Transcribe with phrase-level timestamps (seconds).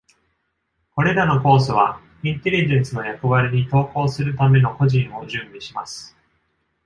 [0.95, 6.17] これらのコースは、インテリジェンスの役割に投稿するための個人を準備します。